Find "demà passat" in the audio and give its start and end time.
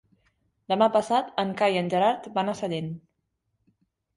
0.71-1.29